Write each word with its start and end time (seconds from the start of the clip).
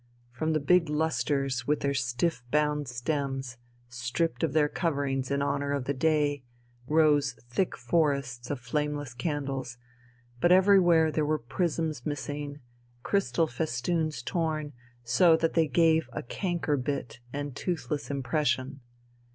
From 0.31 0.53
the 0.53 0.59
big 0.59 0.89
lustres 0.89 1.67
with 1.67 1.81
their 1.81 1.93
stiff 1.93 2.43
bound 2.49 2.87
stems, 2.87 3.57
stripped 3.87 4.41
of 4.41 4.53
their 4.53 4.67
coverings 4.67 5.29
in 5.29 5.43
honour 5.43 5.73
of 5.73 5.85
the 5.85 5.93
day, 5.93 6.41
rose 6.87 7.33
thick 7.33 7.77
forests 7.77 8.49
of 8.49 8.59
flameless 8.59 9.13
candles, 9.13 9.77
but 10.39 10.51
everywhere 10.51 11.11
there 11.11 11.23
were 11.23 11.37
prisms 11.37 12.03
missing, 12.03 12.61
crystal 13.03 13.45
festoons 13.45 14.23
torn, 14.23 14.73
so 15.03 15.37
that 15.37 15.53
they 15.53 15.67
gave 15.67 16.09
a 16.13 16.23
canker 16.23 16.77
bit 16.77 17.19
and 17.31 17.55
toothless 17.55 18.09
impression. 18.09 18.79